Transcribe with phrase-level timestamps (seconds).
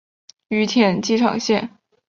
[0.47, 1.77] 羽田机场线